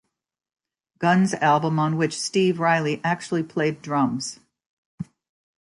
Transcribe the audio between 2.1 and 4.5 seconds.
Steve Riley actually played drums.